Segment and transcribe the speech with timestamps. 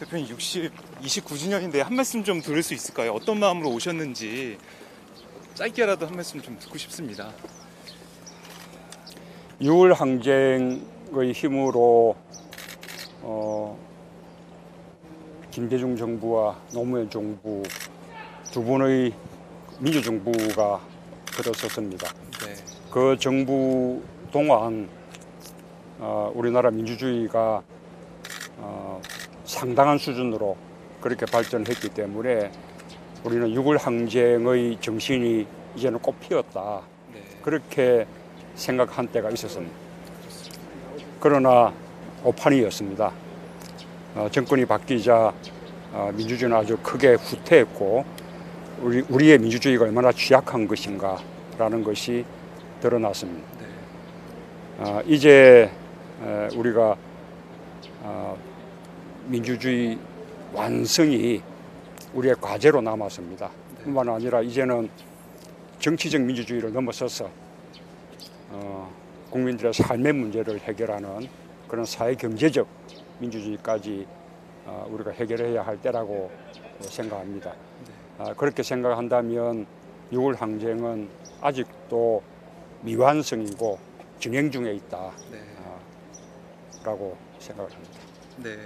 [0.00, 3.12] 대표님 60, 29주년인데 한 말씀 좀 들을 수 있을까요?
[3.12, 4.58] 어떤 마음으로 오셨는지
[5.54, 7.30] 짧게라도 한 말씀 좀 듣고 싶습니다.
[9.60, 12.16] 6월 항쟁의 힘으로
[13.20, 13.78] 어,
[15.50, 17.62] 김대중 정부와 노무현 정부
[18.50, 19.12] 두 분의
[19.80, 20.80] 민주정부가
[21.26, 22.12] 들어섰습니다.
[22.44, 22.54] 네.
[22.90, 24.88] 그 정부 동안
[25.98, 27.62] 어, 우리나라 민주주의가
[28.58, 29.00] 어,
[29.44, 30.56] 상당한 수준으로
[31.00, 32.50] 그렇게 발전했기 때문에
[33.24, 36.80] 우리는 6월 항쟁의 정신이 이제는 꽃 피었다.
[37.12, 37.20] 네.
[37.42, 38.06] 그렇게
[38.54, 39.74] 생각한 때가 있었습니다.
[41.20, 41.72] 그러나
[42.24, 43.12] 오판이었습니다.
[44.14, 45.32] 어, 정권이 바뀌자
[45.92, 48.04] 어, 민주주의는 아주 크게 후퇴했고
[48.80, 52.24] 우리, 우리의 민주주의가 얼마나 취약한 것인가라는 것이
[52.80, 53.46] 드러났습니다.
[53.58, 53.69] 네.
[54.82, 55.70] 어, 이제
[56.22, 56.96] 에, 우리가
[58.00, 58.38] 어,
[59.26, 59.98] 민주주의
[60.54, 61.42] 완성이
[62.14, 63.50] 우리의 과제로 남았습니다.
[63.84, 64.88] 뿐만 아니라 이제는
[65.80, 67.28] 정치적 민주주의를 넘어서서
[68.48, 68.90] 어,
[69.28, 71.28] 국민들의 삶의 문제를 해결하는
[71.68, 72.66] 그런 사회 경제적
[73.18, 74.06] 민주주의까지
[74.64, 76.30] 어, 우리가 해결해야 할 때라고
[76.80, 77.52] 생각합니다.
[78.16, 79.66] 아, 그렇게 생각한다면
[80.10, 81.10] 6월 항쟁은
[81.42, 82.22] 아직도
[82.80, 83.89] 미완성이고
[84.20, 85.10] 진행 중에 있다
[86.84, 87.46] 라고 네.
[87.46, 87.94] 생각을 합니다.
[88.36, 88.56] 네.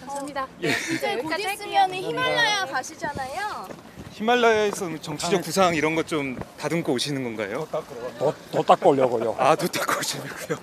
[0.00, 0.48] 감사합니다.
[0.64, 0.68] 예.
[0.94, 3.68] 이제 곧 있으면 히말라야 가시잖아요.
[4.12, 7.66] 히말라야에서 정치적 구상 이런 것 좀 다듬고 오시는 건가요?
[8.18, 9.34] 도, 도 닦고 오려고요.
[9.38, 10.58] 아, 도 닦고 오시려고요.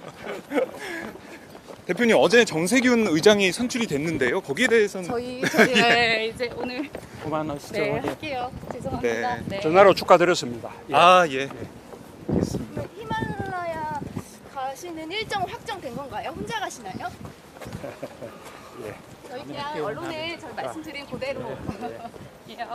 [1.86, 4.42] 대표님 어제 정세균 의장이 선출이 됐는데요.
[4.42, 6.88] 거기에 대해서는 저희 저희 네, 이제 오늘
[7.24, 7.74] 그만하시죠.
[7.74, 8.52] 네 할게요.
[8.74, 9.36] 죄송합니다.
[9.38, 9.44] 네.
[9.48, 9.60] 네.
[9.62, 10.72] 전화로 축하드렸습니다.
[10.92, 10.94] 예.
[10.96, 11.50] 아 예.
[12.28, 12.59] 히말라야
[14.80, 16.30] 가시는 일정 확정된 건가요?
[16.30, 17.12] 혼자 가시나요?
[18.86, 18.96] 예.
[19.28, 21.58] 저희 그냥 언론에 저 말씀드린 그대로.
[22.48, 22.58] 예.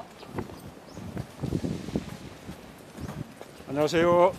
[3.68, 4.34] 안녕하세요.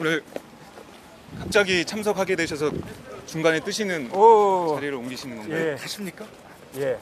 [0.00, 0.24] 오늘
[1.38, 2.72] 갑자기 참석하게 되셔서
[3.26, 5.68] 중간에 뜨시는 오, 자리를 옮기시는 건가요?
[5.68, 5.74] 예.
[5.74, 6.26] 하십니까?
[6.78, 6.98] 예.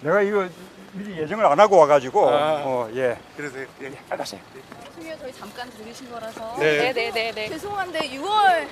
[0.00, 0.48] 내가 이거
[0.92, 2.62] 미리 예정을 안 하고 와가지고, 아.
[2.64, 3.18] 어, 예.
[3.36, 3.66] 그러세요?
[3.82, 3.92] 예.
[4.10, 4.40] 알았어요.
[4.86, 5.18] 죄송해요.
[5.18, 6.56] 저희 잠깐 들으신 거라서.
[6.58, 6.92] 네.
[6.92, 7.48] 네네네.
[7.50, 8.66] 죄송한데 6월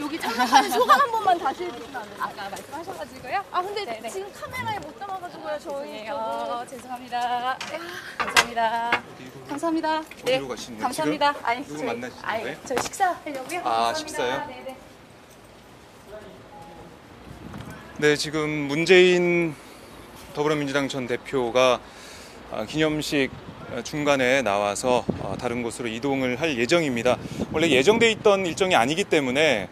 [0.00, 2.16] 여기 참석하는 소감 한 번만 다시 해주시면 안 돼요?
[2.20, 3.44] 아까 말씀하셔가지고요.
[3.50, 5.58] 아 근데 네, 지금 카메라에 못 담아가지고요.
[5.60, 7.58] 저희 어, 죄송합니다.
[7.70, 7.78] 네,
[8.18, 8.90] 감사합니다.
[8.90, 9.02] 아.
[9.48, 9.98] 감사합니다.
[10.22, 10.82] 어디로 가시는 거예요?
[10.82, 11.34] 감사합니다.
[11.42, 12.58] 아니, 누구 저희- 만나시는 아니, 거예요?
[12.66, 13.60] 저희 식사하려고요.
[13.60, 13.96] 아, 감사합니다.
[13.98, 14.46] 식사요?
[14.48, 14.76] 네네.
[17.98, 19.54] 네, 지금 문재인
[20.34, 21.80] 더불어민주당 전 대표가
[22.50, 23.30] 아, 기념식
[23.84, 27.16] 중간에 나와서 어, 다른 곳으로 이동을 할 예정입니다.
[27.52, 29.68] 원래 예정돼 있던 일정이 아니기 때문에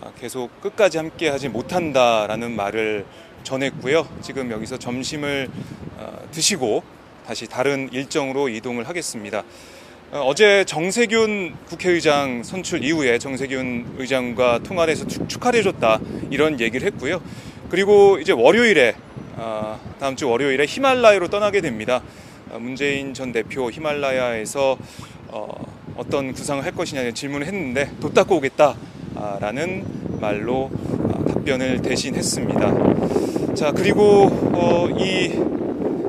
[0.00, 3.06] 아, 계속 끝까지 함께 하지 못한다라는 말을
[3.42, 4.06] 전했고요.
[4.22, 5.48] 지금 여기서 점심을
[5.96, 6.82] 어, 드시고
[7.26, 9.44] 다시 다른 일정으로 이동을 하겠습니다.
[10.12, 16.86] 어, 어제 정세균 국회의장 선출 이후에 정세균 의장과 통화를 해서 축- 축하를 해줬다 이런 얘기를
[16.86, 17.20] 했고요.
[17.70, 19.07] 그리고 이제 월요일에 아,
[19.38, 22.02] 다음 주 월요일에 히말라야로 떠나게 됩니다.
[22.52, 24.76] 아, 문재인 전 대표 히말라야에서
[25.28, 25.48] 어,
[25.96, 30.70] 어떤 구상을 할 것이냐 질문을 했는데 도 닦고 오겠다라는 말로
[31.04, 33.54] 아, 답변을 대신했습니다.
[33.54, 35.30] 자 그리고 어, 이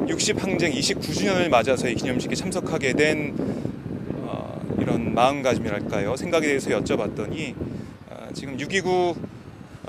[0.08, 3.36] 60항쟁 29주년을 맞아서 이 기념식에 참석하게 된
[4.24, 7.54] 어, 이런 마음가짐이랄까요 생각에 대해서 여쭤봤더니
[8.10, 9.16] 어, 지금 6.29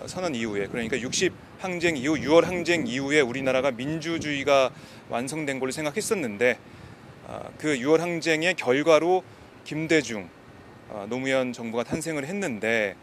[0.07, 4.71] 선언 이후에 그러니까 60 항쟁 이후 6월 항쟁 이후에 우리나라가 민주주의가
[5.11, 6.57] 완성된 걸로 생각했었는데
[7.29, 9.23] 아, 그 6월 항쟁의 결과로
[9.65, 10.31] 김대중
[10.89, 12.97] 아, 노무현 정부가 탄생을 했는데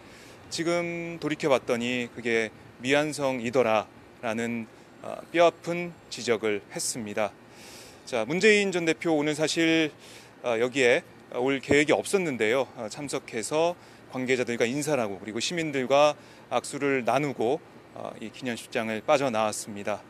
[0.50, 4.66] 지금 돌이켜 봤더니 그게 미완성이더라라는
[5.03, 7.31] 아, 뼈아픈 지적을 했습니다.
[8.06, 9.91] 자 문재인 전 대표 오늘 사실
[10.41, 11.03] 아, 여기에
[11.35, 12.67] 올 계획이 없었는데요.
[12.75, 13.75] 아, 참석해서
[14.12, 16.16] 관계자들과 인사를 하고 그리고 시민들과
[16.49, 17.77] 악수를 나누고 어,
[18.22, 20.02] 이 기념식장을 빠져나왔습니다.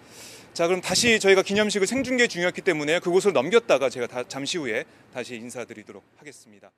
[0.53, 5.35] 자 그럼 다시 저희가 기념식을 생중계 중이었기 때문에 그곳을 넘겼다가 제가 다- 잠시 후에 다시
[5.35, 6.71] 인사드리도록 하겠습니다.